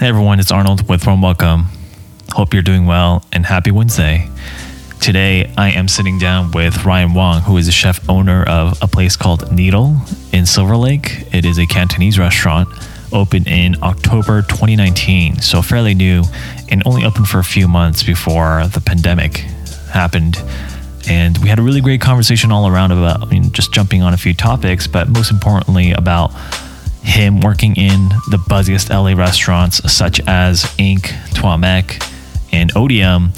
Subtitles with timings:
[0.00, 1.66] Hey everyone, it's Arnold with Warm Welcome.
[2.30, 4.30] Hope you're doing well and happy Wednesday.
[4.98, 8.86] Today I am sitting down with Ryan Wong, who is the chef owner of a
[8.86, 9.98] place called Needle
[10.32, 11.26] in Silver Lake.
[11.34, 12.70] It is a Cantonese restaurant
[13.12, 16.22] opened in October 2019, so fairly new
[16.70, 19.40] and only opened for a few months before the pandemic
[19.92, 20.42] happened.
[21.10, 24.14] And we had a really great conversation all around about I mean, just jumping on
[24.14, 26.32] a few topics, but most importantly about
[27.02, 32.00] him working in the buzziest LA restaurants such as Ink, Trois Mec,
[32.52, 33.32] and Otium,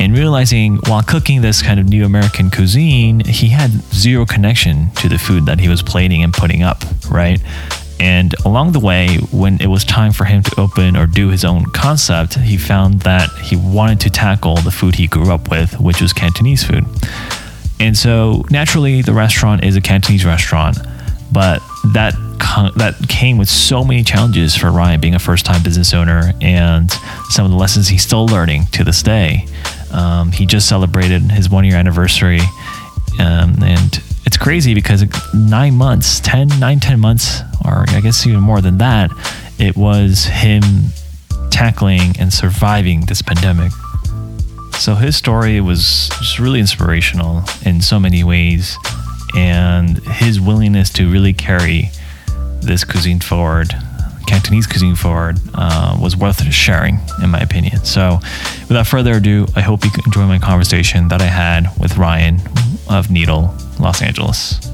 [0.00, 5.08] and realizing while cooking this kind of new American cuisine, he had zero connection to
[5.10, 7.38] the food that he was plating and putting up, right?
[8.00, 11.44] And along the way, when it was time for him to open or do his
[11.44, 15.78] own concept, he found that he wanted to tackle the food he grew up with,
[15.78, 16.86] which was Cantonese food.
[17.78, 20.78] And so naturally, the restaurant is a Cantonese restaurant,
[21.30, 22.14] but that
[22.76, 26.90] that came with so many challenges for Ryan being a first time business owner and
[27.28, 29.46] some of the lessons he's still learning to this day.
[29.92, 32.40] Um, he just celebrated his one year anniversary.
[33.18, 38.40] Um, and it's crazy because nine months, 10, nine, 10 months, or I guess even
[38.40, 39.10] more than that,
[39.58, 40.62] it was him
[41.50, 43.72] tackling and surviving this pandemic.
[44.78, 48.78] So his story was just really inspirational in so many ways.
[49.36, 51.90] And his willingness to really carry
[52.60, 53.74] this cuisine forward,
[54.26, 57.84] Cantonese cuisine forward, uh, was worth sharing, in my opinion.
[57.84, 58.18] So,
[58.68, 62.40] without further ado, I hope you enjoy my conversation that I had with Ryan
[62.88, 64.70] of Needle, Los Angeles.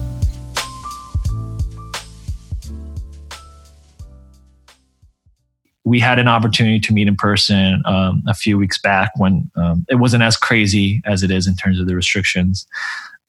[5.87, 9.87] we had an opportunity to meet in person um, a few weeks back when um,
[9.89, 12.67] it wasn't as crazy as it is in terms of the restrictions.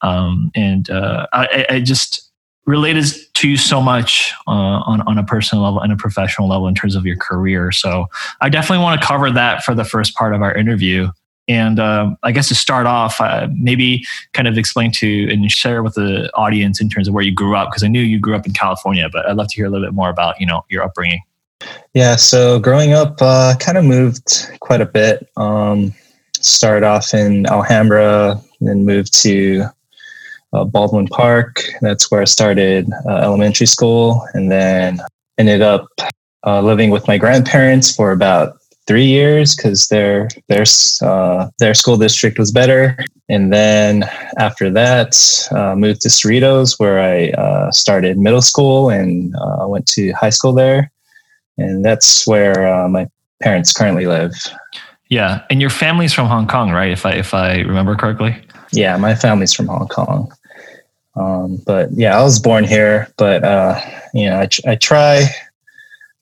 [0.01, 2.31] Um, and uh, I, I, just
[2.67, 6.67] related to you so much uh, on, on a personal level and a professional level
[6.67, 7.71] in terms of your career.
[7.71, 8.05] So
[8.41, 11.09] I definitely want to cover that for the first part of our interview.
[11.47, 14.03] And uh, I guess to start off, uh, maybe
[14.33, 17.55] kind of explain to and share with the audience in terms of where you grew
[17.55, 19.69] up, because I knew you grew up in California, but I'd love to hear a
[19.69, 21.21] little bit more about you know your upbringing.
[21.93, 25.29] Yeah, so growing up, uh, kind of moved quite a bit.
[25.37, 25.93] Um,
[26.33, 29.65] started off in Alhambra, then moved to
[30.53, 31.63] uh, Baldwin Park.
[31.81, 34.99] That's where I started uh, elementary school, and then
[35.37, 35.87] ended up
[36.45, 40.63] uh, living with my grandparents for about three years because their their
[41.01, 42.97] uh, their school district was better.
[43.29, 44.03] And then
[44.37, 45.17] after that,
[45.51, 49.35] uh, moved to Cerritos, where I uh, started middle school and
[49.67, 50.91] went to high school there.
[51.57, 53.07] And that's where my
[53.41, 54.31] parents currently live.
[55.09, 56.91] Yeah, and your family's from Hong Kong, right?
[56.91, 58.35] If I if I remember correctly.
[58.71, 60.31] Yeah, my family's from Hong Kong.
[61.17, 63.79] Um, but yeah, I was born here, but uh,
[64.13, 65.25] you know, I, I try,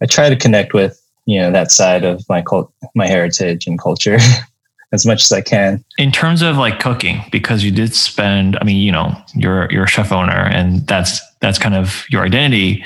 [0.02, 3.80] I try to connect with you know that side of my cult, my heritage and
[3.80, 4.18] culture
[4.94, 5.84] as much as I can.
[5.98, 9.84] In terms of like cooking, because you did spend, I mean, you know, you're you're
[9.84, 12.84] a chef owner, and that's that's kind of your identity.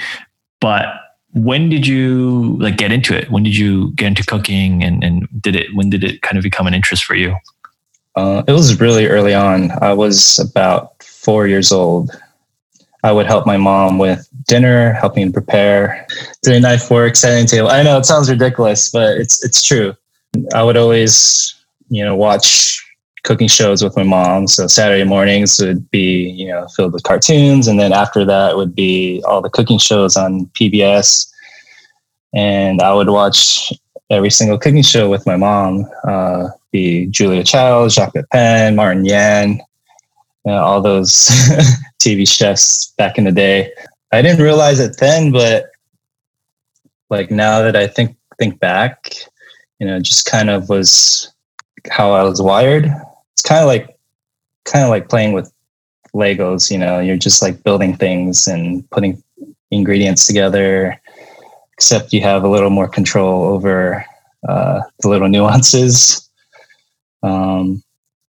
[0.59, 0.87] But
[1.33, 3.29] when did you like get into it?
[3.29, 5.67] When did you get into cooking, and and did it?
[5.75, 7.35] When did it kind of become an interest for you?
[8.15, 9.71] Uh, it was really early on.
[9.81, 10.98] I was about
[11.29, 12.09] four years old,
[13.03, 16.07] I would help my mom with dinner, helping prepare,
[16.41, 17.69] doing knife work, setting table.
[17.69, 19.93] I know it sounds ridiculous, but it's it's true.
[20.55, 21.53] I would always,
[21.89, 22.83] you know, watch
[23.25, 24.47] cooking shows with my mom.
[24.47, 28.73] So Saturday mornings would be, you know, filled with cartoons, and then after that would
[28.73, 31.31] be all the cooking shows on PBS.
[32.33, 33.71] And I would watch
[34.09, 35.85] every single cooking show with my mom.
[36.07, 39.61] Uh, be Julia Child, Jacques Pepin, Martin Yan,
[40.45, 41.27] you know, all those
[41.99, 43.71] TV chefs back in the day.
[44.11, 45.71] I didn't realize it then, but
[47.09, 49.13] like now that I think think back,
[49.79, 51.31] you know, just kind of was
[51.91, 52.85] how I was wired.
[53.33, 53.97] It's kind of like
[54.65, 55.51] kind of like playing with
[56.13, 59.21] Legos, you know, you're just like building things and putting
[59.71, 60.99] ingredients together,
[61.73, 64.03] except you have a little more control over
[64.47, 66.27] uh, the little nuances.
[67.21, 67.83] Um,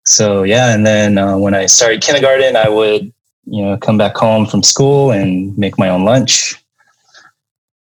[0.10, 3.14] so yeah, and then uh, when I started kindergarten, I would
[3.46, 6.56] you know come back home from school and make my own lunch.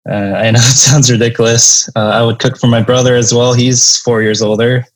[0.08, 1.86] Uh, I know it sounds ridiculous.
[1.94, 3.52] Uh, I would cook for my brother as well.
[3.52, 4.86] He's four years older.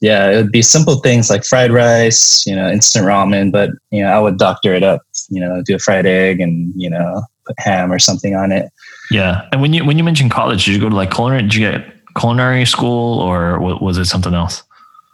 [0.00, 3.50] Yeah, it would be simple things like fried rice, you know, instant ramen.
[3.50, 5.02] But you know, I would doctor it up.
[5.30, 8.70] You know, do a fried egg and you know, put ham or something on it.
[9.10, 11.42] Yeah, and when you when you mentioned college, did you go to like culinary?
[11.42, 14.62] Did you get culinary school, or was it something else?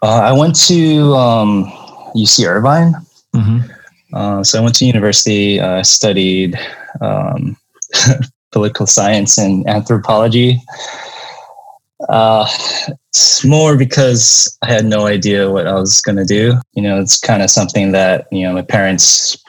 [0.04, 1.64] Uh, I went to um,
[2.14, 2.92] UC Irvine.
[3.34, 3.60] Mm-hmm.
[4.12, 6.58] Uh, so I went to university, uh, studied
[7.00, 7.56] um,
[8.52, 10.60] political science and anthropology.
[12.10, 12.46] Uh,
[13.08, 16.60] it's more because I had no idea what I was going to do.
[16.74, 19.42] You know, it's kind of something that, you know, my parents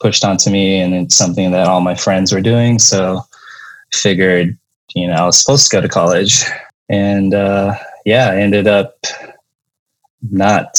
[0.00, 2.80] pushed onto me and it's something that all my friends were doing.
[2.80, 4.58] So I figured,
[4.96, 6.42] you know, I was supposed to go to college.
[6.88, 8.96] And uh, yeah, I ended up
[10.30, 10.78] not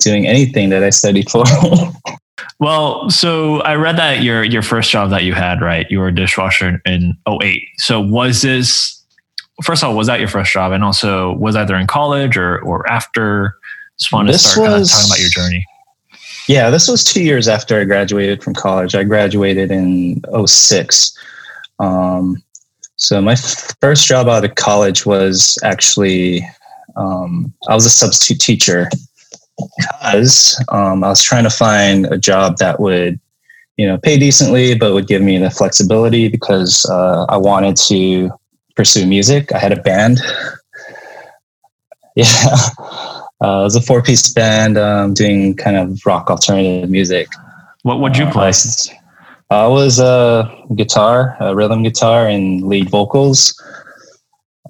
[0.00, 1.44] doing anything that I studied for.
[2.60, 5.86] well, so I read that your your first job that you had, right?
[5.90, 7.62] You were a dishwasher in 08.
[7.78, 9.04] So was this
[9.62, 10.72] first of all, was that your first job?
[10.72, 13.56] And also was that during college or or after?
[13.98, 15.66] Just wanted this to start was, talking about your journey.
[16.46, 18.94] Yeah, this was two years after I graduated from college.
[18.94, 21.18] I graduated in 06.
[21.80, 22.42] Um,
[22.96, 26.48] so my first job out of college was actually
[26.98, 28.90] um, I was a substitute teacher
[29.56, 33.18] because um, I was trying to find a job that would,
[33.76, 38.30] you know, pay decently, but would give me the flexibility because uh, I wanted to
[38.76, 39.52] pursue music.
[39.52, 40.20] I had a band.
[42.16, 42.56] Yeah,
[43.44, 47.28] uh, it was a four-piece band um, doing kind of rock alternative music.
[47.82, 48.52] What would you uh, play?
[49.50, 53.54] I was a guitar, a rhythm guitar, and lead vocals.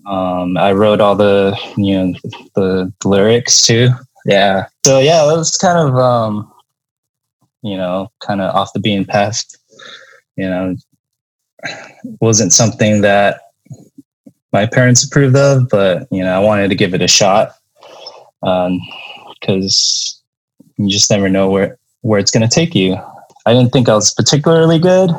[0.09, 2.15] Um, I wrote all the you know
[2.55, 3.91] the, the lyrics too.
[4.25, 4.67] Yeah.
[4.85, 6.51] So yeah, it was kind of um,
[7.63, 9.45] you know kind of off the beaten path.
[10.37, 10.77] You know,
[12.21, 13.41] wasn't something that
[14.53, 17.53] my parents approved of, but you know I wanted to give it a shot
[18.41, 20.23] because
[20.79, 22.97] um, you just never know where where it's going to take you.
[23.45, 25.11] I didn't think I was particularly good,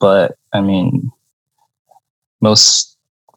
[0.00, 1.10] but I mean,
[2.40, 2.89] most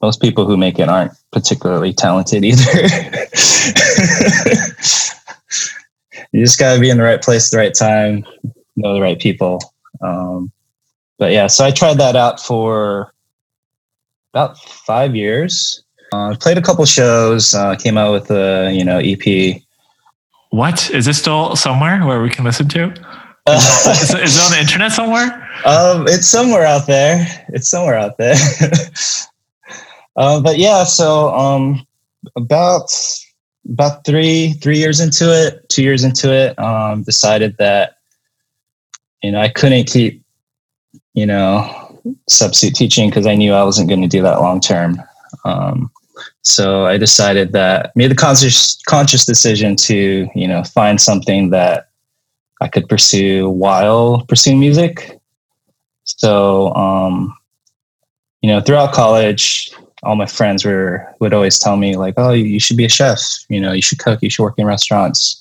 [0.04, 2.72] most people who make it aren't particularly talented either.
[6.34, 8.26] you just got to be in the right place, at the right time,
[8.76, 9.62] know the right people.
[10.02, 10.52] Um,
[11.18, 13.14] but yeah, so I tried that out for
[14.34, 15.82] about five years.
[16.12, 17.56] Uh, played a couple shows.
[17.56, 19.62] Uh, came out with a you know EP.
[20.50, 22.84] What is this still somewhere where we can listen to?
[23.50, 25.50] is, it, is, it on the internet somewhere?
[25.66, 27.26] Um, it's somewhere out there.
[27.54, 28.36] It's somewhere out there.
[30.16, 31.86] Uh, but yeah, so um,
[32.36, 32.92] about
[33.70, 37.98] about three three years into it, two years into it, um, decided that
[39.22, 40.24] you know I couldn't keep
[41.14, 45.02] you know substitute teaching because I knew I wasn't going to do that long term.
[45.46, 45.92] Um,
[46.42, 51.90] so I decided that made the conscious conscious decision to you know find something that
[52.62, 55.20] I could pursue while pursuing music.
[56.04, 57.36] So um,
[58.42, 62.60] you know throughout college all my friends were would always tell me like, "Oh, you
[62.60, 63.20] should be a chef.
[63.50, 64.20] You know, you should cook.
[64.22, 65.40] You should work in restaurants."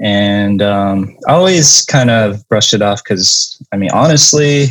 [0.00, 4.68] And um, I always kind of brushed it off because, I mean, honestly,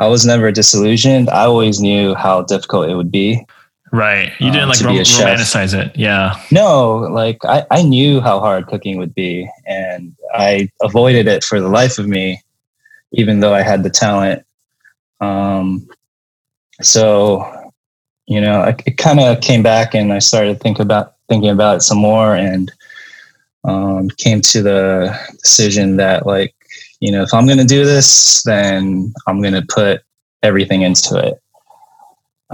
[0.00, 1.30] I was never disillusioned.
[1.30, 3.46] I always knew how difficult it would be.
[3.92, 4.32] Right.
[4.40, 5.96] You didn't um, like rom- romanticize it.
[5.96, 6.42] Yeah.
[6.50, 11.60] No, like I, I knew how hard cooking would be and I avoided it for
[11.60, 12.42] the life of me,
[13.12, 14.44] even though I had the talent.
[15.20, 15.86] Um,
[16.80, 17.61] so
[18.32, 21.76] you know, I, it kind of came back and I started think about thinking about
[21.76, 22.72] it some more and
[23.64, 26.54] um, came to the decision that like,
[27.00, 30.00] you know, if I'm going to do this, then I'm going to put
[30.42, 31.42] everything into it.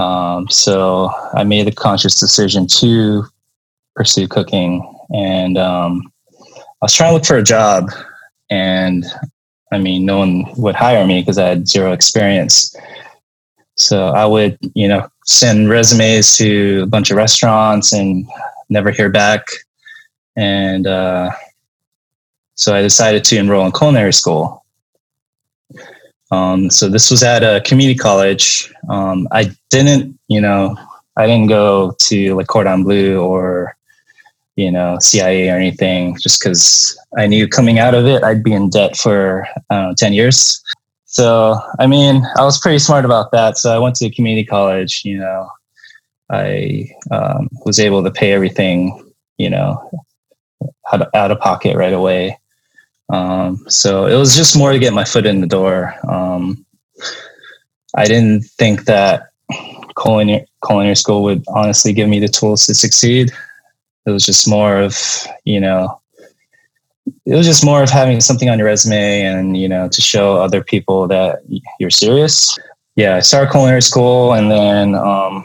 [0.02, 3.22] Um, so I made a conscious decision to
[3.94, 4.82] pursue cooking
[5.14, 7.92] and um, I was trying to look for a job
[8.50, 9.06] and
[9.72, 12.74] I mean, no one would hire me because I had zero experience.
[13.78, 18.26] So I would, you know, send resumes to a bunch of restaurants and
[18.68, 19.46] never hear back.
[20.36, 21.30] And uh,
[22.54, 24.64] so I decided to enroll in culinary school.
[26.30, 28.72] Um, so this was at a community college.
[28.88, 30.76] Um, I didn't, you know,
[31.16, 33.76] I didn't go to like Cordon Bleu or,
[34.56, 38.52] you know, CIA or anything, just because I knew coming out of it, I'd be
[38.52, 40.62] in debt for know, 10 years.
[41.18, 43.58] So, I mean, I was pretty smart about that.
[43.58, 45.50] So I went to community college, you know,
[46.30, 49.90] I um, was able to pay everything, you know,
[50.92, 52.38] out of, out of pocket right away.
[53.08, 55.92] Um, so it was just more to get my foot in the door.
[56.08, 56.64] Um,
[57.96, 59.30] I didn't think that
[60.00, 63.32] culinary, culinary school would honestly give me the tools to succeed.
[64.06, 64.96] It was just more of,
[65.42, 66.00] you know,
[67.26, 70.36] it was just more of having something on your resume and you know to show
[70.36, 71.40] other people that
[71.78, 72.58] you're serious.
[72.96, 75.44] Yeah i started culinary school and then um,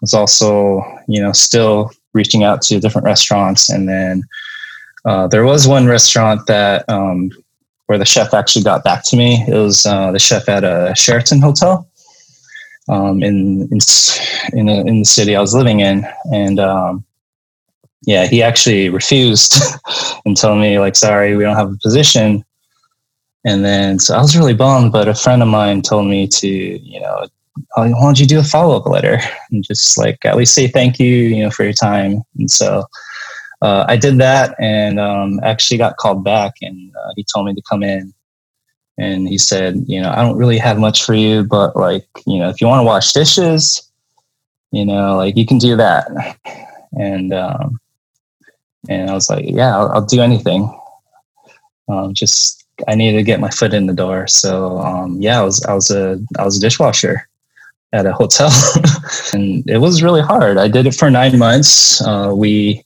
[0.00, 3.68] was also you know still reaching out to different restaurants.
[3.68, 4.24] And then
[5.04, 7.30] uh, there was one restaurant that um,
[7.86, 9.44] where the chef actually got back to me.
[9.48, 11.88] It was uh, the chef at a sheraton hotel
[12.88, 13.78] um, in in
[14.52, 17.04] in, in, the city I was living in, and um,
[18.02, 19.54] yeah, he actually refused
[20.24, 22.44] and told me like, "Sorry, we don't have a position."
[23.44, 26.48] And then so I was really bummed, but a friend of mine told me to,
[26.48, 27.26] you know,
[27.74, 29.18] why don't you do a follow up letter
[29.50, 32.22] and just like at least say thank you, you know, for your time.
[32.38, 32.84] And so
[33.62, 37.54] uh, I did that and um, actually got called back, and uh, he told me
[37.54, 38.12] to come in.
[38.98, 42.38] And he said, you know, I don't really have much for you, but like, you
[42.38, 43.90] know, if you want to wash dishes,
[44.72, 46.36] you know, like you can do that.
[46.92, 47.80] And um,
[48.90, 50.68] and I was like, yeah, I'll, I'll do anything.
[51.88, 54.26] Um, just I needed to get my foot in the door.
[54.26, 57.28] So um, yeah, I was I was a I was a dishwasher
[57.92, 58.50] at a hotel,
[59.32, 60.58] and it was really hard.
[60.58, 62.04] I did it for nine months.
[62.04, 62.84] Uh, we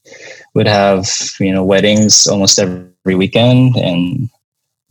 [0.54, 1.08] would have
[1.40, 4.28] you know weddings almost every weekend, and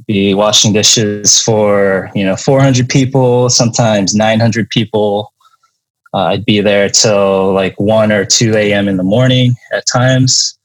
[0.07, 5.31] be washing dishes for you know 400 people, sometimes 900 people.
[6.15, 8.87] Uh, I'd be there till like one or two a.m.
[8.87, 10.57] in the morning at times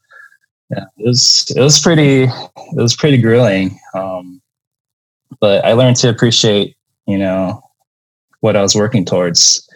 [0.71, 3.79] yeah, it was it was pretty it was pretty grueling.
[3.95, 4.41] Um,
[5.41, 7.63] but I learned to appreciate, you know,
[8.41, 9.67] what I was working towards.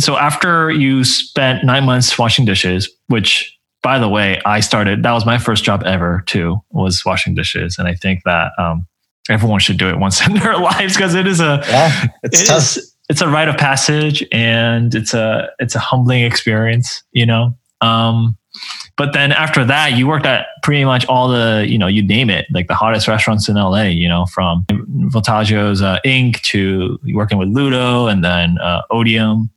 [0.00, 5.12] So after you spent nine months washing dishes, which by the way, I started that
[5.12, 7.76] was my first job ever too, was washing dishes.
[7.78, 8.86] And I think that um,
[9.30, 12.50] everyone should do it once in their lives because it is a yeah, it's it.
[12.50, 17.56] Is, it's a rite of passage and it's a it's a humbling experience, you know.
[17.80, 18.36] Um,
[18.98, 22.28] but then after that, you worked at pretty much all the, you know, you name
[22.28, 26.42] it, like the hottest restaurants in LA, you know, from Voltaggio's uh, Ink.
[26.42, 29.50] to working with Ludo and then uh, Otium.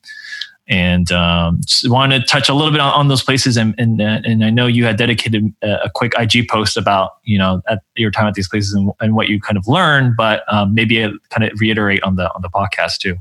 [0.67, 3.57] And um, wanted to touch a little bit on, on those places.
[3.57, 7.17] And, and, uh, and I know you had dedicated a, a, quick IG post about,
[7.23, 10.15] you know, at your time at these places and, and what you kind of learned,
[10.15, 13.17] but um, maybe kind of reiterate on the, on the podcast too.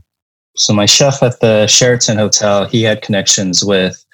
[0.55, 4.05] So my chef at the Sheraton Hotel, he had connections with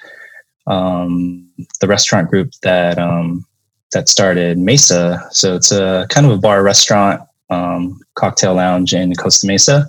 [0.66, 1.48] um,
[1.80, 3.46] the restaurant group that um,
[3.92, 5.26] that started Mesa.
[5.30, 9.88] So it's a kind of a bar restaurant um, cocktail lounge in Costa Mesa.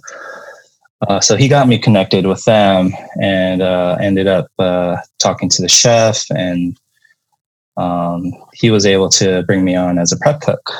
[1.08, 2.92] Uh, so he got me connected with them
[3.22, 6.80] and uh, ended up uh, talking to the chef and
[7.78, 10.72] um, he was able to bring me on as a prep cook.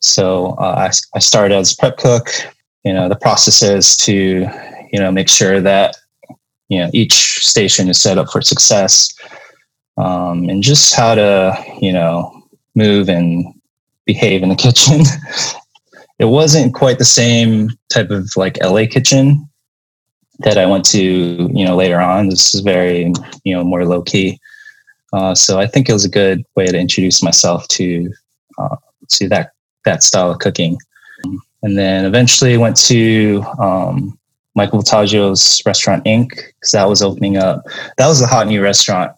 [0.00, 2.30] So uh, I, I started as prep cook.
[2.84, 4.48] You know, the process is to,
[4.92, 5.96] you know, make sure that
[6.68, 9.14] you know each station is set up for success
[9.96, 12.32] um, and just how to you know
[12.74, 13.44] move and
[14.04, 15.02] behave in the kitchen.
[16.18, 19.48] It wasn't quite the same type of like la kitchen
[20.40, 22.28] that i went to you know later on.
[22.28, 23.12] This is very
[23.44, 24.38] you know more low key
[25.12, 28.12] uh, so i think it was a good way to introduce myself to
[28.58, 28.76] uh,
[29.08, 29.52] to that
[29.86, 30.76] that style of cooking.
[31.62, 34.18] And then eventually went to um,
[34.56, 36.34] Michael Voltaggio's Restaurant Ink.
[36.34, 37.62] because that was opening up.
[37.98, 39.12] That was a hot new restaurant.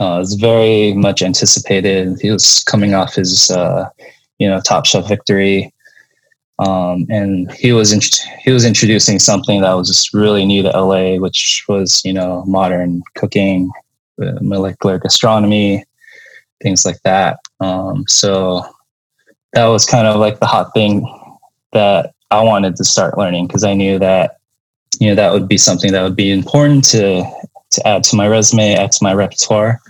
[0.00, 2.18] Uh, it was very much anticipated.
[2.20, 3.88] He was coming off his, uh,
[4.38, 5.72] you know, Top Chef victory,
[6.58, 8.00] um, and he was in,
[8.42, 12.44] he was introducing something that was just really new to LA, which was you know
[12.46, 13.70] modern cooking,
[14.22, 15.84] uh, molecular gastronomy,
[16.62, 17.38] things like that.
[17.60, 18.64] Um, so
[19.52, 21.06] that was kind of like the hot thing
[21.72, 24.37] that I wanted to start learning because I knew that
[25.00, 27.24] you know that would be something that would be important to
[27.70, 29.80] to add to my resume, add to my repertoire.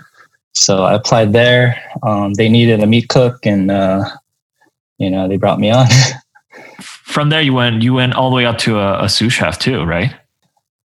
[0.52, 1.80] So I applied there.
[2.02, 4.04] Um, they needed a meat cook, and uh,
[4.98, 5.86] you know they brought me on.
[6.82, 9.58] From there, you went you went all the way up to a, a sous chef
[9.58, 10.14] too, right?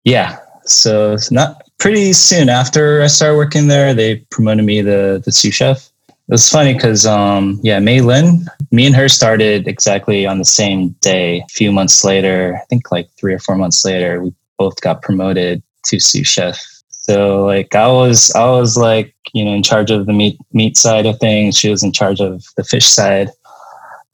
[0.04, 0.38] Yeah.
[0.64, 5.32] So it's not pretty soon after I started working there, they promoted me the the
[5.32, 5.90] sous chef.
[6.26, 10.44] It was funny because um, yeah, Mei Lin, me and her started exactly on the
[10.44, 11.40] same day.
[11.40, 15.02] A few months later, I think like three or four months later, we both got
[15.02, 16.58] promoted to sous chef.
[16.88, 20.78] So like I was I was like, you know, in charge of the meat meat
[20.78, 21.58] side of things.
[21.58, 23.28] She was in charge of the fish side.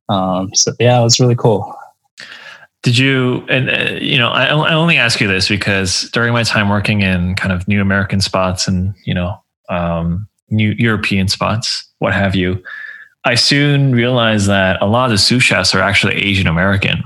[0.08, 1.72] Um, so yeah, it was really cool.
[2.82, 6.42] Did you, and uh, you know, I, I only ask you this because during my
[6.42, 11.86] time working in kind of new American spots and, you know, um, new European spots,
[11.98, 12.62] what have you,
[13.24, 17.04] I soon realized that a lot of the sous chefs are actually Asian American.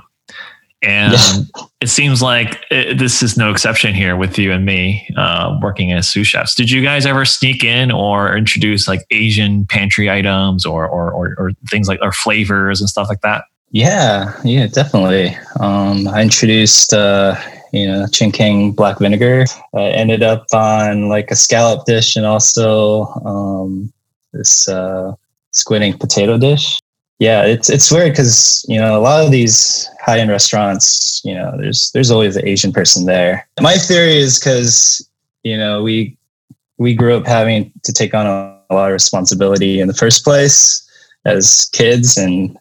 [0.82, 1.64] And yeah.
[1.80, 5.92] it seems like it, this is no exception here with you and me uh, working
[5.92, 6.54] as sous chefs.
[6.54, 11.34] Did you guys ever sneak in or introduce like Asian pantry items or, or, or,
[11.38, 13.44] or things like or flavors and stuff like that?
[13.70, 15.36] Yeah, yeah, definitely.
[15.58, 17.34] Um, I introduced, uh,
[17.74, 19.44] you know, Chinkiang black vinegar.
[19.74, 23.92] I ended up on like a scallop dish and also um,
[24.32, 25.12] this uh,
[25.50, 26.78] squid ink potato dish.
[27.18, 31.34] yeah, it's it's weird because you know a lot of these high end restaurants, you
[31.34, 33.48] know, there's there's always an Asian person there.
[33.60, 35.08] My theory is because
[35.42, 36.16] you know we
[36.78, 40.24] we grew up having to take on a, a lot of responsibility in the first
[40.24, 40.80] place
[41.24, 42.56] as kids, and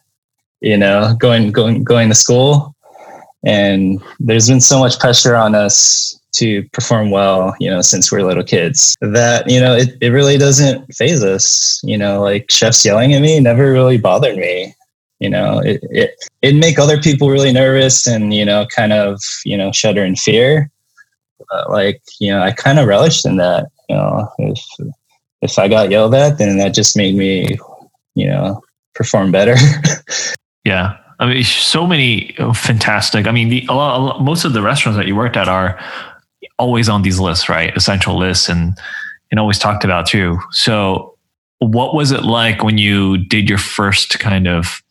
[0.61, 2.75] you know going going going to school,
[3.43, 8.23] and there's been so much pressure on us to perform well, you know, since we're
[8.23, 8.95] little kids.
[9.01, 11.79] That, you know, it, it really doesn't phase us.
[11.83, 14.73] You know, like chefs yelling at me never really bothered me.
[15.19, 19.21] You know, it it it make other people really nervous and, you know, kind of,
[19.45, 20.69] you know, shudder in fear.
[21.49, 23.67] But like, you know, I kind of relished in that.
[23.89, 24.59] You know, if
[25.41, 27.57] if I got yelled at, then that just made me,
[28.15, 28.61] you know,
[28.95, 29.55] perform better.
[30.65, 30.97] yeah.
[31.19, 33.27] I mean, so many fantastic.
[33.27, 35.47] I mean, the, a lot, a lot, most of the restaurants that you worked at
[35.47, 35.79] are
[36.57, 37.75] always on these lists, right?
[37.75, 38.77] Essential lists and
[39.31, 40.39] and always talked about too.
[40.51, 41.17] So
[41.59, 44.81] what was it like when you did your first kind of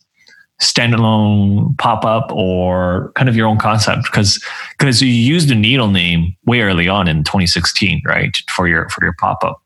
[0.61, 4.03] standalone pop-up or kind of your own concept?
[4.03, 4.43] Because
[4.77, 8.37] because you used the needle name way early on in 2016, right?
[8.55, 9.61] For your for your pop-up.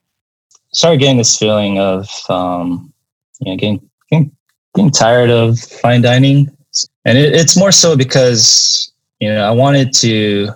[0.74, 2.94] Started getting this feeling of um,
[3.40, 4.37] you know, getting, getting
[4.78, 6.56] getting tired of fine dining.
[7.04, 10.50] And it, it's more so because, you know, I wanted to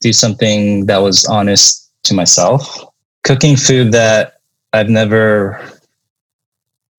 [0.00, 2.84] do something that was honest to myself.
[3.24, 4.40] Cooking food that
[4.72, 5.60] I've never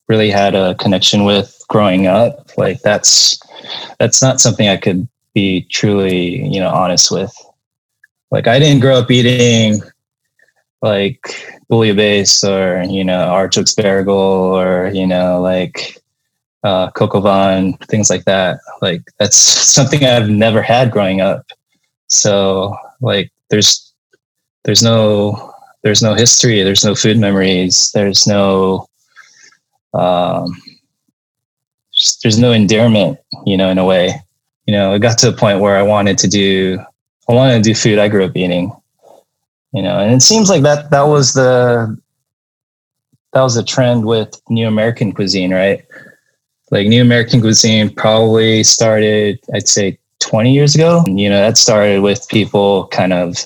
[0.07, 3.39] really had a connection with growing up, like that's
[3.99, 7.31] that's not something I could be truly, you know, honest with.
[8.31, 9.81] Like I didn't grow up eating
[10.81, 16.01] like bouillabaisse or, you know, asparagus or, you know, like
[16.63, 18.59] uh, au things like that.
[18.81, 19.35] Like that's
[19.75, 21.45] something I've never had growing up.
[22.07, 23.93] So like there's
[24.63, 28.87] there's no there's no history, there's no food memories, there's no
[29.93, 30.61] um,
[32.23, 34.13] there's no endearment, you know, in a way.
[34.65, 36.79] You know, it got to a point where I wanted to do
[37.29, 38.71] I wanted to do food I grew up eating.
[39.71, 41.97] You know, and it seems like that that was the
[43.33, 45.85] that was a trend with new American cuisine, right?
[46.71, 51.03] Like new American cuisine probably started, I'd say 20 years ago.
[51.07, 53.37] You know, that started with people kind of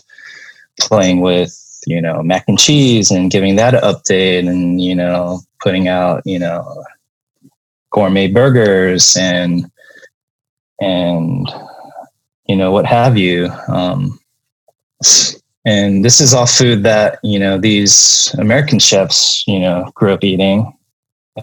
[0.80, 5.42] playing with, you know, mac and cheese and giving that an update and, you know,
[5.62, 6.84] putting out, you know,
[7.92, 9.70] gourmet burgers and,
[10.82, 11.48] and,
[12.48, 13.50] you know, what have you.
[13.68, 14.20] Um,
[15.66, 20.24] and this is all food that, you know, these American chefs, you know, grew up
[20.24, 20.78] eating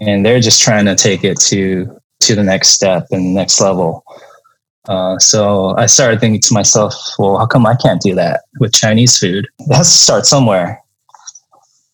[0.01, 4.05] and they're just trying to take it to, to the next step and next level.
[4.89, 8.73] Uh, so I started thinking to myself, well, how come I can't do that with
[8.73, 9.49] Chinese food?
[9.61, 10.83] It has to start somewhere.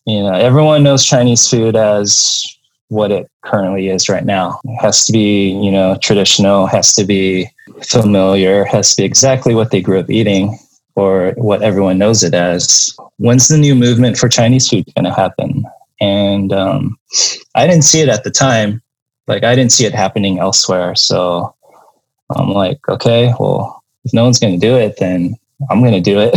[0.05, 2.43] You know, everyone knows Chinese food as
[2.89, 4.59] what it currently is right now.
[4.63, 7.49] It has to be, you know, traditional, has to be
[7.83, 10.57] familiar, has to be exactly what they grew up eating
[10.97, 12.91] or what everyone knows it as.
[13.17, 15.63] When's the new movement for Chinese food going to happen?
[16.01, 16.97] And um,
[17.53, 18.81] I didn't see it at the time.
[19.27, 20.95] Like I didn't see it happening elsewhere.
[20.95, 21.53] So
[22.35, 25.35] I'm like, okay, well, if no one's going to do it, then
[25.69, 26.35] I'm going to do it.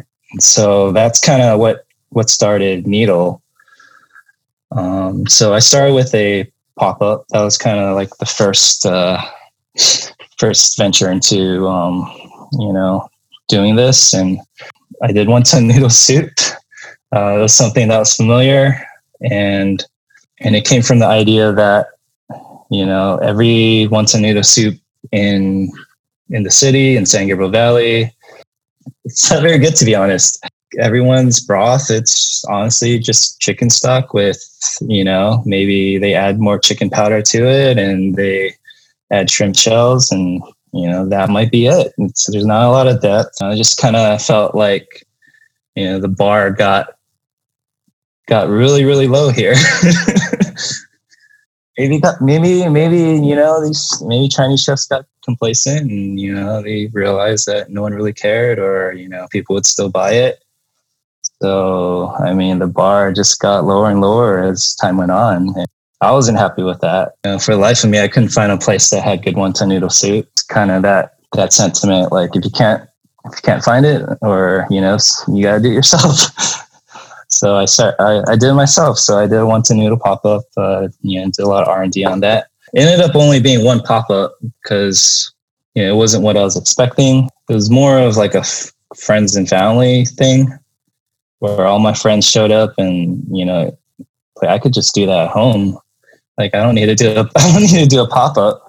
[0.40, 3.40] so that's kind of what what started Needle.
[4.72, 7.24] Um, so I started with a pop up.
[7.28, 9.22] That was kind of like the first uh,
[10.38, 12.10] first venture into um,
[12.52, 13.08] you know
[13.48, 14.38] doing this, and
[15.02, 16.32] I did wonton noodle soup.
[17.14, 18.86] Uh, it was something that was familiar,
[19.30, 19.84] and
[20.40, 21.88] and it came from the idea that
[22.72, 24.78] you know, every wonton noodle soup
[25.12, 25.70] in
[26.30, 28.10] in the city in San Gabriel Valley.
[29.04, 30.42] It's not very good to be honest.
[30.78, 34.42] Everyone's broth, it's honestly just chicken stock with,
[34.80, 38.54] you know, maybe they add more chicken powder to it and they
[39.12, 41.92] add shrimp shells and you know that might be it.
[41.98, 43.40] It's, there's not a lot of depth.
[43.42, 45.06] I just kind of felt like
[45.76, 46.94] you know the bar got
[48.26, 49.54] got really really low here.
[51.78, 56.62] maybe got maybe maybe you know these maybe Chinese chefs got complacent and you know
[56.62, 60.42] they realized that no one really cared or you know people would still buy it.
[61.42, 65.48] So I mean the bar just got lower and lower as time went on.
[65.56, 65.66] And
[66.02, 67.14] I wasn't happy with that.
[67.24, 69.34] You know, for the life of me, I couldn't find a place that had good
[69.34, 70.26] wonton noodle soup.
[70.32, 72.12] It's kind of that that sentiment.
[72.12, 72.82] Like if you can't
[73.24, 76.18] if you can't find it, or you know, you gotta do it yourself.
[77.32, 78.98] So I start, I, I did it myself.
[78.98, 81.68] So I did a wonton noodle pop up, uh, you know, did a lot of
[81.68, 82.48] R and D on that.
[82.74, 85.32] It ended up only being one pop up because
[85.74, 87.28] you know it wasn't what I was expecting.
[87.48, 90.56] It was more of like a f- friends and family thing,
[91.38, 93.76] where all my friends showed up, and you know,
[94.46, 95.78] I could just do that at home.
[96.38, 98.68] Like I don't need to do a, I don't need to do a pop up.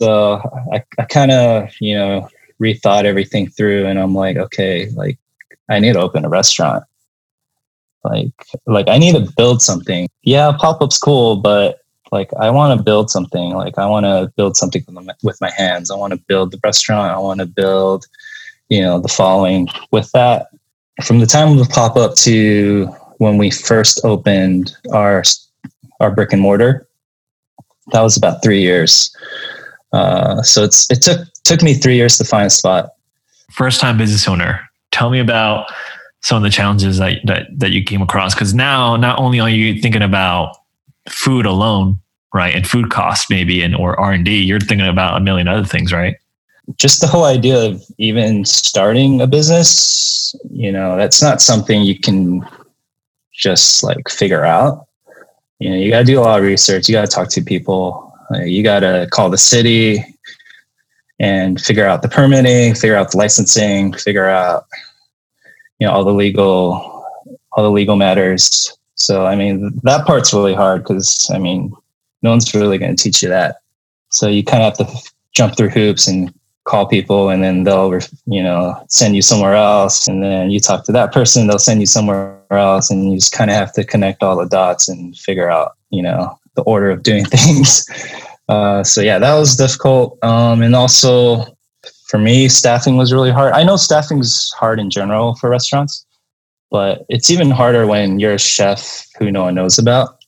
[0.00, 0.40] So
[0.72, 2.28] I, I kind of, you know,
[2.60, 5.18] rethought everything through and I'm like, okay, like
[5.68, 6.84] I need to open a restaurant.
[8.04, 8.32] Like,
[8.66, 10.08] like I need to build something.
[10.22, 11.80] Yeah, pop up's cool, but
[12.12, 13.50] like I want to build something.
[13.50, 14.84] Like I want to build something
[15.22, 15.90] with my hands.
[15.90, 17.12] I want to build the restaurant.
[17.14, 18.06] I want to build,
[18.68, 19.68] you know, the following.
[19.90, 20.48] With that,
[21.04, 22.86] from the time of the pop up to
[23.18, 25.22] when we first opened our
[26.00, 26.86] our brick and mortar,
[27.92, 29.14] that was about three years.
[29.92, 32.90] Uh, so it's it took took me three years to find a spot.
[33.50, 34.60] First time business owner.
[34.90, 35.70] Tell me about
[36.20, 38.34] some of the challenges that that, that you came across.
[38.34, 40.56] Because now, not only are you thinking about
[41.08, 41.98] food alone,
[42.34, 45.48] right, and food costs maybe, and or R and D, you're thinking about a million
[45.48, 46.16] other things, right?
[46.76, 51.98] Just the whole idea of even starting a business, you know, that's not something you
[51.98, 52.46] can
[53.32, 54.87] just like figure out.
[55.58, 56.88] You know, you got to do a lot of research.
[56.88, 58.12] You got to talk to people.
[58.32, 60.04] Uh, you got to call the city
[61.18, 64.66] and figure out the permitting, figure out the licensing, figure out
[65.78, 67.04] you know all the legal
[67.52, 68.76] all the legal matters.
[68.94, 71.72] So I mean that part's really hard because I mean
[72.22, 73.56] no one's really going to teach you that.
[74.10, 76.32] So you kind of have to jump through hoops and
[76.68, 80.06] call people and then they'll you know send you somewhere else.
[80.06, 82.90] And then you talk to that person they'll send you somewhere else.
[82.90, 86.02] And you just kind of have to connect all the dots and figure out you
[86.02, 87.86] know the order of doing things.
[88.48, 90.22] Uh, so yeah that was difficult.
[90.22, 91.56] Um, and also
[92.06, 93.54] for me staffing was really hard.
[93.54, 96.04] I know staffing's hard in general for restaurants
[96.70, 100.18] but it's even harder when you're a chef who no one knows about.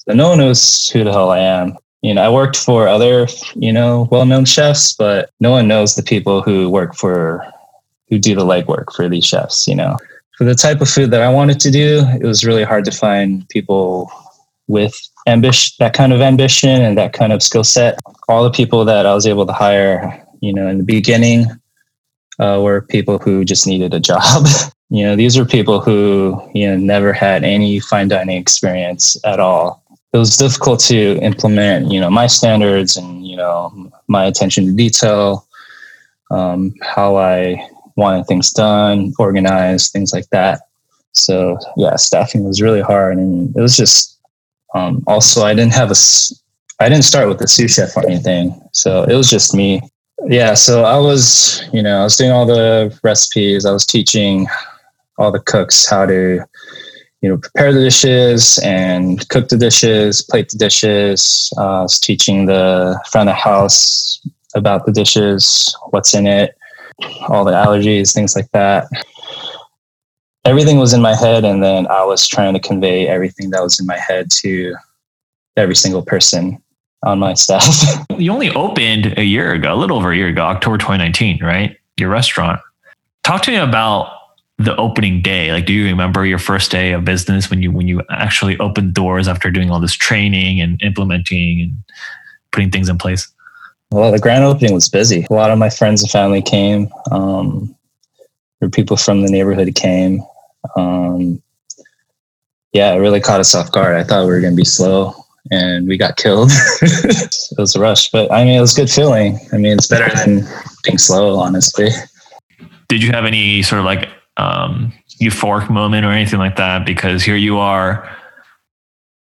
[0.00, 3.26] So no one knows who the hell i am you know, I worked for other,
[3.54, 7.44] you know, well-known chefs, but no one knows the people who work for,
[8.08, 9.66] who do the legwork for these chefs.
[9.66, 9.96] You know,
[10.36, 12.92] for the type of food that I wanted to do, it was really hard to
[12.92, 14.10] find people
[14.68, 17.98] with ambition, that kind of ambition and that kind of skill set.
[18.28, 21.46] All the people that I was able to hire, you know, in the beginning,
[22.38, 24.46] uh, were people who just needed a job.
[24.90, 29.40] you know, these are people who you know never had any fine dining experience at
[29.40, 29.82] all
[30.12, 34.72] it was difficult to implement, you know, my standards and you know my attention to
[34.72, 35.46] detail,
[36.30, 40.60] um, how I wanted things done, organized, things like that.
[41.12, 44.18] So yeah, staffing was really hard, and it was just
[44.74, 45.96] um, also I didn't have a
[46.80, 49.82] I didn't start with a sous chef or anything, so it was just me.
[50.26, 54.46] Yeah, so I was you know I was doing all the recipes, I was teaching
[55.18, 56.44] all the cooks how to
[57.20, 61.52] you know, prepare the dishes and cook the dishes, plate the dishes.
[61.56, 64.20] Uh, I was teaching the front of the house
[64.54, 66.56] about the dishes, what's in it,
[67.28, 68.86] all the allergies, things like that.
[70.44, 73.78] Everything was in my head, and then I was trying to convey everything that was
[73.78, 74.74] in my head to
[75.56, 76.62] every single person
[77.04, 77.66] on my staff.
[78.18, 81.76] you only opened a year ago, a little over a year ago, October 2019, right?
[81.98, 82.60] Your restaurant.
[83.24, 84.17] Talk to me about
[84.58, 85.52] the opening day.
[85.52, 88.92] Like do you remember your first day of business when you when you actually opened
[88.92, 91.72] doors after doing all this training and implementing and
[92.50, 93.28] putting things in place?
[93.90, 95.26] Well the grand opening was busy.
[95.30, 97.74] A lot of my friends and family came um,
[98.60, 100.22] or people from the neighborhood came.
[100.76, 101.40] Um,
[102.72, 103.94] yeah it really caught us off guard.
[103.94, 105.14] I thought we were going to be slow
[105.52, 106.50] and we got killed.
[107.50, 109.38] It was a rush but i mean it was good feeling.
[109.52, 110.46] I mean it's better than
[110.82, 111.90] being slow honestly.
[112.88, 117.22] Did you have any sort of like um, euphoric moment or anything like that because
[117.22, 118.08] here you are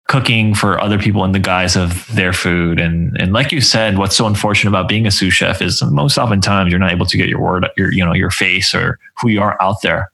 [0.07, 2.79] cooking for other people in the guise of their food.
[2.79, 6.17] And and like you said what's so unfortunate about being a sous chef is most
[6.17, 9.29] oftentimes you're not able to get your word your you know your face or who
[9.29, 10.11] you are out there.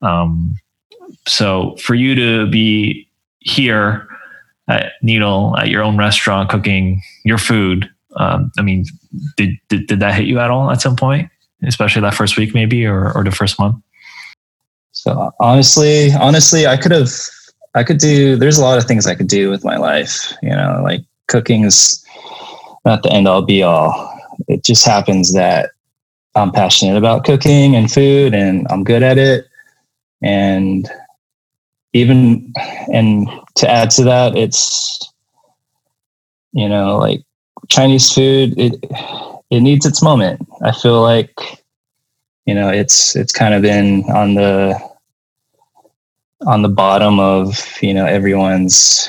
[0.00, 0.56] Um,
[1.26, 3.08] so for you to be
[3.40, 4.08] here
[4.68, 8.84] at needle at your own restaurant cooking your food um, i mean
[9.36, 11.28] did, did did that hit you at all at some point
[11.64, 13.76] especially that first week maybe or or the first month
[15.02, 17.10] so honestly, honestly, I could have,
[17.74, 18.36] I could do.
[18.36, 20.32] There's a lot of things I could do with my life.
[20.42, 22.06] You know, like cooking is
[22.84, 23.90] not the end all be all.
[24.46, 25.70] It just happens that
[26.36, 29.48] I'm passionate about cooking and food, and I'm good at it.
[30.22, 30.88] And
[31.92, 32.52] even
[32.92, 35.12] and to add to that, it's
[36.52, 37.24] you know like
[37.68, 38.56] Chinese food.
[38.56, 38.84] It
[39.50, 40.46] it needs its moment.
[40.62, 41.34] I feel like
[42.46, 44.91] you know it's it's kind of been on the
[46.46, 49.08] on the bottom of you know everyone's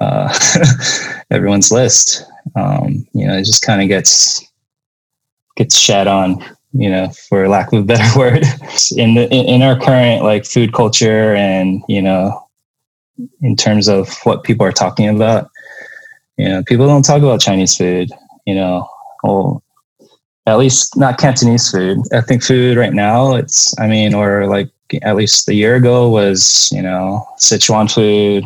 [0.00, 0.32] uh,
[1.30, 2.24] everyone's list.
[2.54, 4.46] Um, you know, it just kind of gets
[5.56, 6.44] gets shat on.
[6.72, 8.44] You know, for lack of a better word,
[8.96, 12.46] in the in, our current like food culture and you know
[13.40, 15.50] in terms of what people are talking about.
[16.36, 18.10] You know, people don't talk about Chinese food.
[18.44, 18.86] You know,
[19.22, 19.62] well,
[20.46, 21.98] at least not Cantonese food.
[22.12, 24.70] Ethnic food right now, it's I mean, or like
[25.02, 28.44] at least a year ago was you know Sichuan food,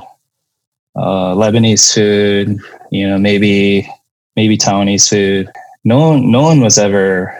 [0.96, 2.60] uh, Lebanese food.
[2.90, 3.88] You know, maybe
[4.36, 5.50] maybe Taiwanese food.
[5.84, 7.34] No one, no one was ever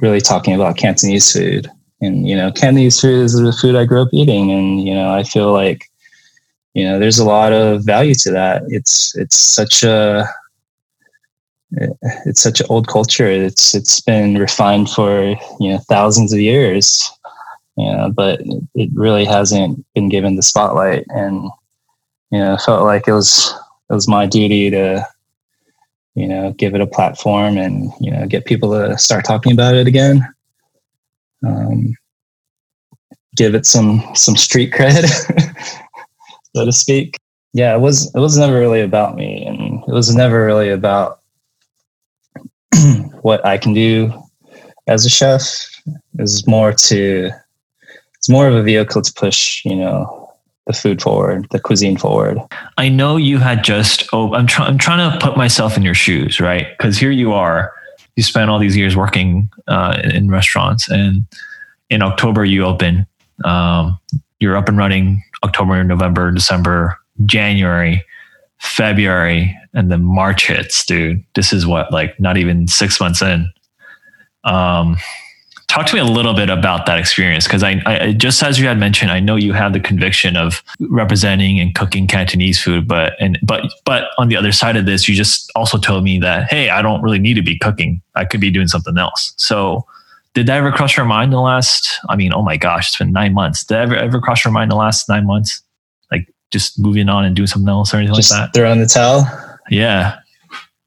[0.00, 1.70] really talking about Cantonese food.
[2.00, 5.12] And you know, Cantonese food is the food I grew up eating, and you know,
[5.12, 5.90] I feel like
[6.74, 8.62] you know, there's a lot of value to that.
[8.68, 10.26] It's it's such a
[12.26, 13.26] it's such an old culture.
[13.26, 17.10] It's it's been refined for you know thousands of years,
[17.76, 18.40] you know, but
[18.74, 21.04] it really hasn't been given the spotlight.
[21.08, 21.50] And
[22.30, 23.54] you know, felt like it was
[23.90, 25.06] it was my duty to
[26.14, 29.74] you know give it a platform and you know get people to start talking about
[29.74, 30.26] it again.
[31.46, 31.94] Um,
[33.36, 35.06] give it some some street cred,
[36.56, 37.16] so to speak.
[37.52, 41.20] Yeah, it was it was never really about me, and it was never really about
[43.22, 44.12] what I can do
[44.86, 45.42] as a chef.
[45.86, 47.30] It was more to
[48.20, 50.30] it's more of a vehicle to push, you know,
[50.66, 52.38] the food forward, the cuisine forward.
[52.76, 55.94] I know you had just oh I'm trying I'm trying to put myself in your
[55.94, 56.66] shoes, right?
[56.76, 57.72] Because here you are,
[58.16, 61.24] you spent all these years working uh, in restaurants, and
[61.88, 63.06] in October you open.
[63.42, 63.98] Um,
[64.38, 68.04] you're up and running October, November, December, January,
[68.58, 71.24] February, and then March hits, dude.
[71.34, 73.50] This is what like not even six months in.
[74.44, 74.98] Um,
[75.70, 78.66] talk to me a little bit about that experience because I, I, just as you
[78.66, 83.12] had mentioned i know you have the conviction of representing and cooking cantonese food but
[83.20, 86.50] and but but on the other side of this you just also told me that
[86.50, 88.02] hey i don't really need to be cooking.
[88.16, 89.32] I could be doing something else.
[89.36, 89.86] So
[90.34, 92.98] did that ever cross your mind in the last i mean oh my gosh it's
[92.98, 93.64] been nine months.
[93.64, 95.62] Did that ever, ever cross your mind in the last nine months?
[96.10, 98.58] Like just moving on and doing something else or anything just like that?
[98.58, 99.24] throwing the towel?
[99.70, 100.18] Yeah.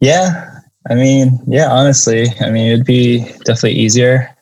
[0.01, 0.49] Yeah.
[0.89, 4.32] I mean yeah honestly i mean it'd be definitely easier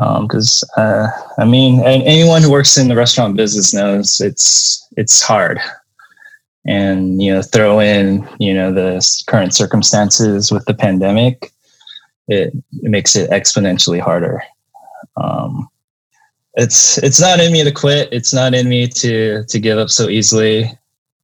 [0.00, 1.08] because um, uh,
[1.38, 5.60] I mean, anyone who works in the restaurant business knows it's it's hard,
[6.66, 11.52] and you know, throw in you know the current circumstances with the pandemic,
[12.28, 14.42] it, it makes it exponentially harder.
[15.18, 15.68] Um,
[16.54, 18.08] it's it's not in me to quit.
[18.10, 20.70] It's not in me to to give up so easily.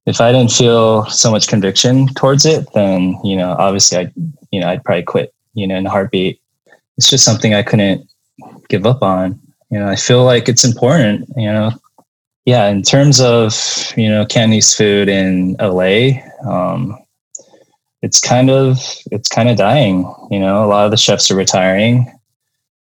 [0.05, 4.13] If I didn't feel so much conviction towards it, then you know, obviously, I
[4.51, 5.33] you know, I'd probably quit.
[5.55, 6.39] You know, in a heartbeat.
[6.97, 8.07] It's just something I couldn't
[8.69, 9.39] give up on.
[9.69, 11.71] You know, I feel like it's important, you know.
[12.45, 16.97] Yeah, in terms of, you know, Cantonese food in LA, um,
[18.01, 18.79] it's kind of
[19.11, 20.13] it's kind of dying.
[20.31, 22.09] You know, a lot of the chefs are retiring.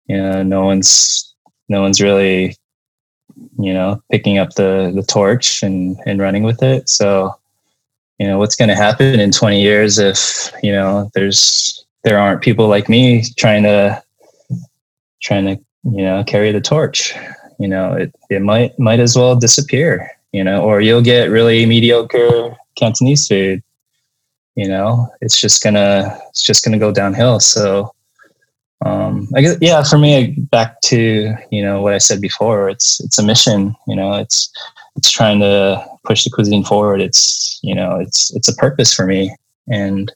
[0.07, 1.33] You know, no one's
[1.69, 2.57] no one's really,
[3.57, 6.89] you know, picking up the the torch and and running with it.
[6.89, 7.33] So,
[8.19, 12.41] you know, what's going to happen in 20 years if you know there's there aren't
[12.41, 14.03] people like me trying to
[15.21, 17.13] trying to you know carry the torch.
[17.59, 21.65] You know it, it might might as well disappear you know or you'll get really
[21.65, 23.63] mediocre cantonese food.
[24.55, 27.39] You know it's just gonna it's just gonna go downhill.
[27.39, 27.91] So
[28.85, 32.99] um i guess yeah for me back to you know what i said before it's
[32.99, 34.51] it's a mission you know it's
[34.95, 37.01] it's trying to push the cuisine forward.
[37.01, 39.35] It's you know it's it's a purpose for me.
[39.67, 40.11] And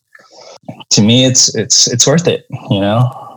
[0.92, 3.29] to me it's it's it's worth it you know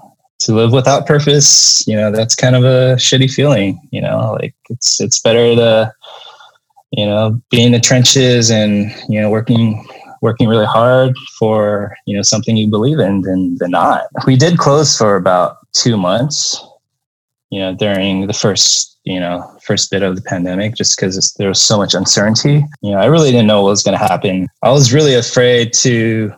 [0.44, 4.55] to live without purpose, you know, that's kind of a shitty feeling, you know, like
[4.70, 5.92] it's, it's better to,
[6.92, 9.87] you know, be in the trenches and, you know, working,
[10.20, 14.05] working really hard for, you know, something you believe in than, than not.
[14.26, 16.62] We did close for about two months,
[17.50, 21.48] you know, during the first, you know, first bit of the pandemic, just because there
[21.48, 22.64] was so much uncertainty.
[22.83, 24.48] You know, I really didn't know what was going to happen.
[24.62, 26.33] I was really afraid to,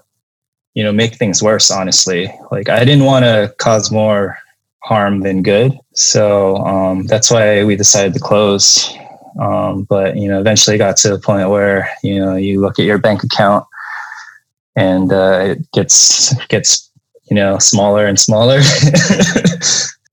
[0.75, 2.33] you know make things worse honestly.
[2.51, 4.37] Like i didn't want to cause more
[4.85, 5.79] harm than good.
[5.95, 8.93] So um, that's why we decided to close.
[9.41, 12.85] Um, but you know eventually got to the point where you know you look at
[12.85, 13.67] your bank account
[14.77, 16.91] and uh, it gets gets
[17.31, 18.61] you know smaller and smaller.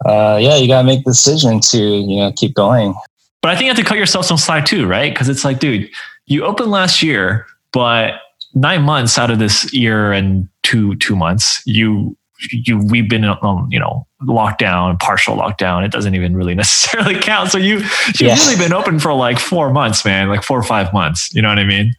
[0.03, 2.95] Uh, yeah you gotta make the decision to you know keep going.
[3.43, 5.13] But i think you have to cut yourself some slack too right?
[5.13, 5.91] Because it's like dude
[6.25, 8.15] you opened last year but
[8.53, 12.17] nine months out of this year and two two months, you
[12.51, 15.83] you we've been on you know lockdown, partial lockdown.
[15.83, 17.51] It doesn't even really necessarily count.
[17.51, 18.35] So you you've yeah.
[18.35, 21.33] really been open for like four months, man, like four or five months.
[21.33, 21.93] You know what I mean?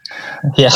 [0.56, 0.70] Yeah.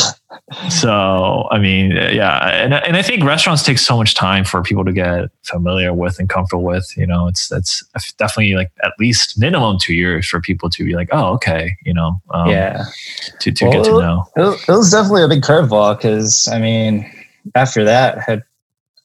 [0.70, 4.84] So I mean, yeah, and and I think restaurants take so much time for people
[4.84, 6.92] to get familiar with and comfortable with.
[6.96, 7.82] You know, it's that's
[8.18, 11.94] definitely like at least minimum two years for people to be like, oh, okay, you
[11.94, 12.84] know, um, yeah,
[13.40, 14.24] to to well, get to know.
[14.36, 17.10] It was definitely a big curveball because I mean,
[17.54, 18.42] after that had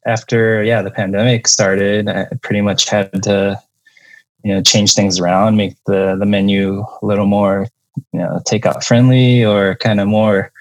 [0.06, 3.62] after yeah the pandemic started, I pretty much had to
[4.44, 7.68] you know change things around, make the the menu a little more
[8.14, 10.52] you know takeout friendly or kind of more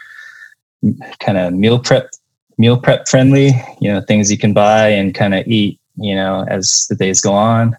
[1.20, 2.11] kind of meal prep
[2.59, 6.44] meal prep friendly you know things you can buy and kind of eat you know
[6.48, 7.76] as the days go on.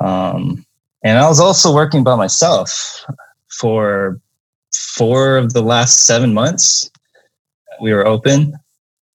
[0.00, 0.66] Um,
[1.04, 3.04] and i was also working by myself
[3.48, 4.20] for
[4.74, 6.90] four of the last seven months
[7.80, 8.54] we were open.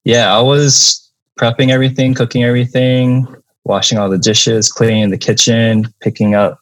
[0.05, 1.08] Yeah i was
[1.39, 3.27] prepping everything cooking everything
[3.63, 6.59] washing all the dishes cleaning the kitchen picking up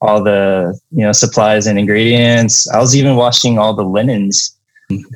[0.00, 4.58] all the you know supplies and ingredients i was even washing all the linens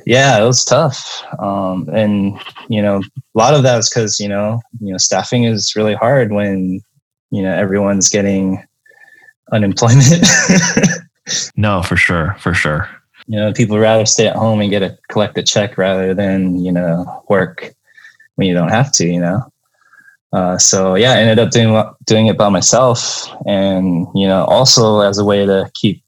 [0.05, 1.23] yeah, it was tough.
[1.39, 2.39] Um, and,
[2.69, 5.95] you know, a lot of that is because, you know, you know, staffing is really
[5.95, 6.81] hard when,
[7.31, 8.63] you know, everyone's getting
[9.51, 10.25] unemployment.
[11.55, 12.35] no, for sure.
[12.39, 12.87] For sure.
[13.27, 16.63] You know, people rather stay at home and get a collect a check rather than,
[16.63, 17.73] you know, work
[18.35, 19.43] when you don't have to, you know?
[20.31, 25.01] Uh, so yeah, I ended up doing doing it by myself, and you know, also
[25.01, 26.03] as a way to keep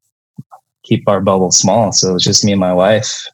[0.84, 1.92] keep our bubble small.
[1.92, 3.28] So it was just me and my wife,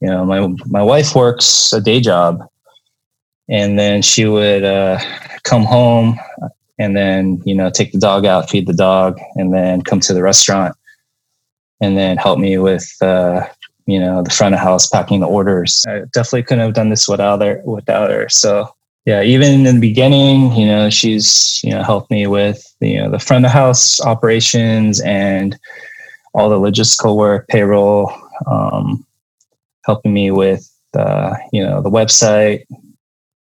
[0.00, 2.46] you know, my my wife works a day job,
[3.48, 5.00] and then she would uh,
[5.42, 6.16] come home
[6.80, 10.14] and then you know take the dog out, feed the dog, and then come to
[10.14, 10.74] the restaurant,
[11.80, 13.46] and then help me with uh,
[13.86, 15.84] you know the front of house packing the orders.
[15.88, 17.60] I definitely couldn't have done this without her.
[17.64, 18.68] Without her, so
[19.06, 23.10] yeah, even in the beginning, you know, she's you know helped me with you know
[23.10, 25.58] the front of house operations and
[26.34, 28.12] all the logistical work, payroll.
[28.46, 29.04] Um,
[29.84, 32.64] helping me with uh, you know the website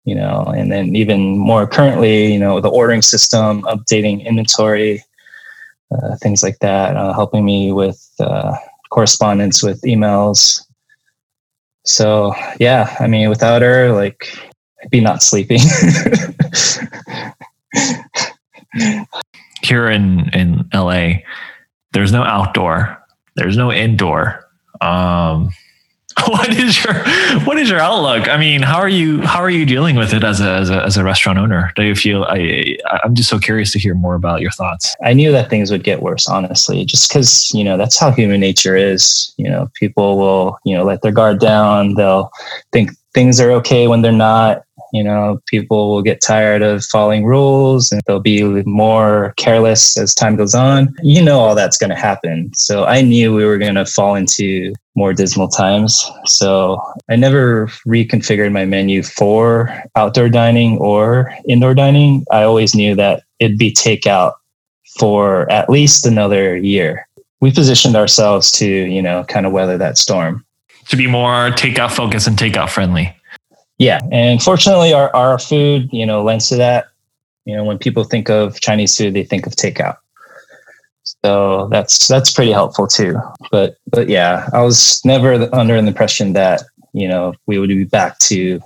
[0.05, 5.03] you know and then even more currently you know the ordering system updating inventory
[5.91, 8.55] uh, things like that uh, helping me with uh,
[8.95, 10.63] correspondence with emails.
[11.85, 14.39] So yeah i mean without her like
[14.83, 15.61] i'd be not sleeping.
[19.63, 21.15] Here in in la
[21.93, 23.03] there's no outdoor.
[23.35, 24.49] There's no indoor.
[24.81, 25.51] Um
[26.27, 26.95] what is your
[27.45, 28.29] what is your outlook?
[28.29, 30.83] I mean, how are you how are you dealing with it as a as a,
[30.83, 31.73] as a restaurant owner?
[31.77, 34.95] Do you feel I I'm just so curious to hear more about your thoughts.
[35.03, 38.41] I knew that things would get worse, honestly, just because you know that's how human
[38.41, 39.35] nature is.
[39.37, 41.95] You know, people will you know let their guard down.
[41.95, 42.31] They'll
[42.73, 44.63] think things are okay when they're not.
[44.93, 50.15] You know, people will get tired of following rules and they'll be more careless as
[50.15, 50.95] time goes on.
[51.03, 52.53] You know, all that's going to happen.
[52.55, 56.09] So I knew we were going to fall into more dismal times.
[56.25, 62.25] So I never reconfigured my menu for outdoor dining or indoor dining.
[62.31, 64.35] I always knew that it'd be takeout
[64.99, 67.09] for at least another year.
[67.41, 70.45] We positioned ourselves to, you know, kind of weather that storm.
[70.89, 73.15] To be more takeout focused and takeout friendly.
[73.79, 76.87] Yeah, and fortunately, our our food you know lends to that.
[77.45, 79.97] You know, when people think of Chinese food, they think of takeout.
[81.05, 83.17] So that's that's pretty helpful too.
[83.51, 86.63] But but yeah, I was never under the impression that
[86.93, 88.61] you know we would be back to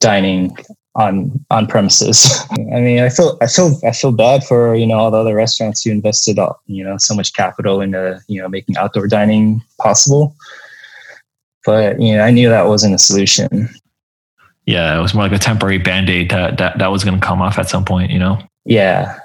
[0.00, 0.56] dining
[0.94, 2.28] on on premises.
[2.50, 5.34] I mean, I feel I feel I feel bad for you know all the other
[5.34, 9.62] restaurants who invested all you know so much capital into you know making outdoor dining
[9.78, 10.34] possible.
[11.64, 13.68] But you know, I knew that wasn't a solution
[14.68, 17.26] yeah, it was more like a temporary band aid that, that, that was going to
[17.26, 18.38] come off at some point, you know?
[18.66, 19.18] Yeah.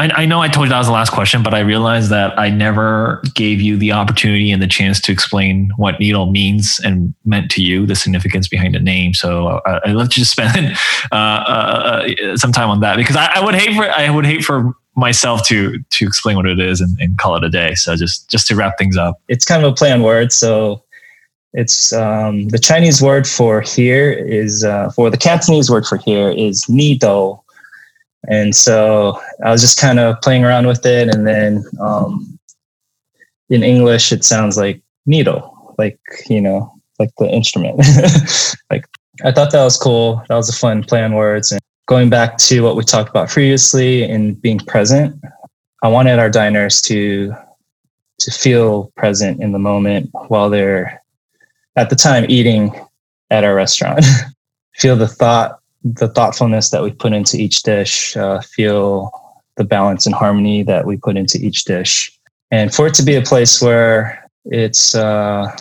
[0.00, 2.38] I, I know I told you that was the last question, but I realized that
[2.38, 7.14] I never gave you the opportunity and the chance to explain what needle means and
[7.26, 9.12] meant to you, the significance behind the name.
[9.12, 10.74] So uh, I'd love to just spend
[11.12, 14.24] uh, uh, uh, some time on that because I, I would hate for I would
[14.24, 17.74] hate for myself to to explain what it is and, and, call it a day.
[17.74, 20.34] So just just to wrap things up, it's kind of a play on words.
[20.34, 20.82] So
[21.52, 26.30] it's um, the Chinese word for here is uh, for the Cantonese word for here
[26.30, 27.44] is nido,
[28.28, 32.38] and so I was just kind of playing around with it, and then um,
[33.48, 37.78] in English it sounds like needle, like you know, like the instrument.
[38.70, 38.86] like
[39.24, 40.22] I thought that was cool.
[40.28, 43.28] That was a fun play on words, and going back to what we talked about
[43.28, 45.20] previously in being present,
[45.82, 47.34] I wanted our diners to
[48.20, 51.02] to feel present in the moment while they're
[51.76, 52.74] at the time eating
[53.30, 54.04] at our restaurant.
[54.74, 59.10] Feel the thought the thoughtfulness that we put into each dish, uh, feel
[59.56, 62.10] the balance and harmony that we put into each dish.
[62.50, 65.54] And for it to be a place where it's uh,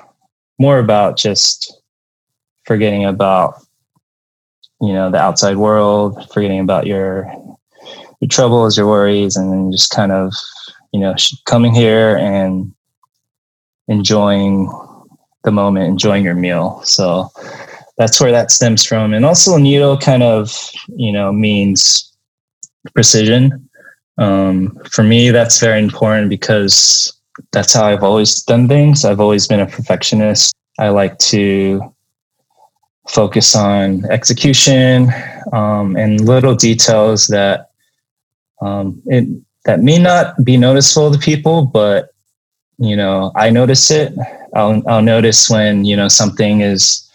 [0.57, 1.81] more about just
[2.65, 3.55] forgetting about,
[4.81, 7.31] you know, the outside world, forgetting about your
[8.21, 10.33] your troubles, your worries, and then just kind of,
[10.91, 11.15] you know,
[11.45, 12.73] coming here and
[13.87, 14.69] enjoying
[15.43, 16.81] the moment, enjoying your meal.
[16.83, 17.29] So
[17.99, 19.13] that's where that stems from.
[19.13, 20.51] And also, needle kind of,
[20.87, 22.11] you know, means
[22.95, 23.69] precision.
[24.17, 27.13] Um, for me, that's very important because
[27.51, 29.05] that's how I've always done things.
[29.05, 30.55] I've always been a perfectionist.
[30.79, 31.93] I like to
[33.09, 35.09] focus on execution
[35.51, 37.71] um, and little details that
[38.61, 39.27] um, it,
[39.65, 42.09] that may not be noticeable to people, but
[42.77, 44.13] you know, I notice it.
[44.55, 47.08] I'll I'll notice when you know something is,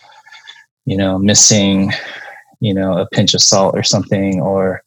[0.84, 1.92] you know, missing,
[2.60, 4.82] you know, a pinch of salt or something, or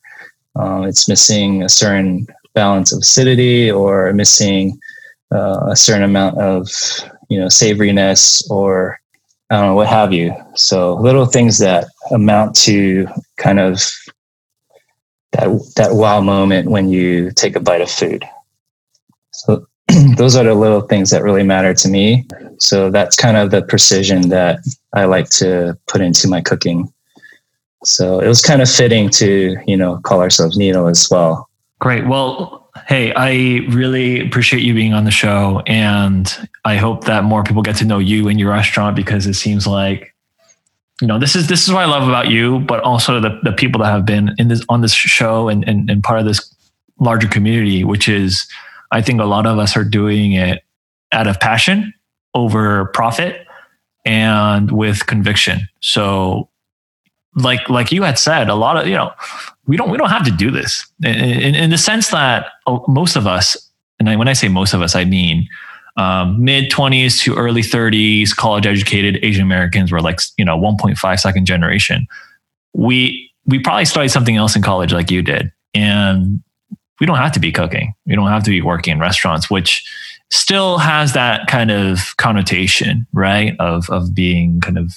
[0.56, 4.80] um, it's missing a certain balance of acidity, or missing
[5.34, 6.68] uh, a certain amount of
[7.30, 9.00] you know savoriness, or
[9.50, 10.34] I don't know what have you.
[10.56, 13.82] So little things that amount to kind of
[15.32, 18.24] that that wow moment when you take a bite of food.
[19.32, 19.68] So
[20.18, 22.26] those are the little things that really matter to me.
[22.60, 24.60] So that's kind of the precision that
[24.94, 26.92] I like to put into my cooking.
[27.84, 31.50] So it was kind of fitting to, you know, call ourselves Needle as well.
[31.80, 32.08] Great.
[32.08, 35.62] Well, hey, I really appreciate you being on the show.
[35.68, 39.36] And I hope that more people get to know you and your restaurant because it
[39.36, 40.14] seems like
[41.02, 43.52] you know this is this is what I love about you, but also the the
[43.52, 46.56] people that have been in this on this show and and, and part of this
[47.00, 48.48] larger community, which is
[48.92, 50.64] I think a lot of us are doing it
[51.12, 51.94] out of passion
[52.34, 53.48] over profit
[54.06, 55.68] and with conviction.
[55.82, 56.50] So
[57.36, 59.12] like like you had said, a lot of you know
[59.66, 62.84] we don't we don't have to do this in, in, in the sense that oh,
[62.88, 63.58] most of us,
[64.00, 65.48] and when I say most of us, I mean
[65.98, 71.20] um, mid 20s to early 30s, college educated Asian Americans were like, you know, 1.5
[71.20, 72.08] second generation.
[72.74, 75.52] We, we probably studied something else in college like you did.
[75.74, 76.44] And
[77.00, 77.94] we don't have to be cooking.
[78.06, 79.84] We don't have to be working in restaurants, which
[80.30, 83.56] still has that kind of connotation, right?
[83.60, 84.92] Of, of being kind of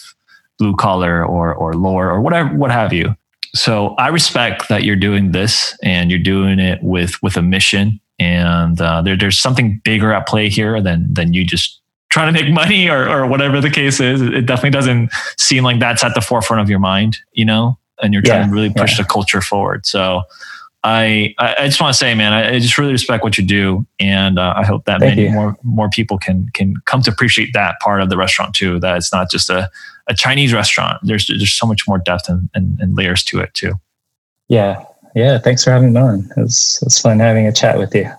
[0.59, 3.17] blue collar or, or lower or whatever, what have you.
[3.55, 8.01] So I respect that you're doing this and you're doing it with, with a mission
[8.21, 11.81] and uh, there, there's something bigger at play here than than you just
[12.11, 14.21] trying to make money or, or whatever the case is.
[14.21, 18.13] It definitely doesn't seem like that's at the forefront of your mind, you know, and
[18.13, 19.05] you're trying yeah, to really push yeah.
[19.05, 19.87] the culture forward.
[19.87, 20.23] So
[20.83, 24.39] I, I just want to say, man, I, just really respect what you do, and
[24.39, 25.35] uh, I hope that Thank many you.
[25.35, 28.81] more more people can can come to appreciate that part of the restaurant too.
[28.81, 29.71] That it's not just a,
[30.09, 30.99] a Chinese restaurant.
[31.03, 33.75] There's there's so much more depth and, and, and layers to it too.
[34.49, 34.83] Yeah,
[35.15, 36.31] yeah, thanks for having me on.
[36.37, 38.11] It was, it was fun having a chat with you.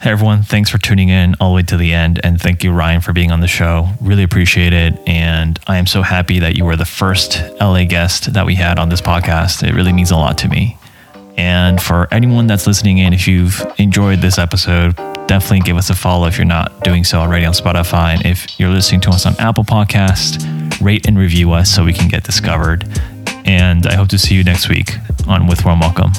[0.00, 2.20] Hey everyone, thanks for tuning in all the way to the end.
[2.22, 3.88] And thank you, Ryan, for being on the show.
[4.00, 4.94] Really appreciate it.
[5.06, 8.78] And I am so happy that you were the first LA guest that we had
[8.78, 9.66] on this podcast.
[9.66, 10.76] It really means a lot to me.
[11.36, 15.94] And for anyone that's listening in, if you've enjoyed this episode, definitely give us a
[15.94, 18.16] follow if you're not doing so already on Spotify.
[18.16, 21.92] And if you're listening to us on Apple Podcast, rate and review us so we
[21.92, 22.84] can get discovered.
[23.44, 24.92] And I hope to see you next week
[25.26, 26.12] on With Warm Welcome.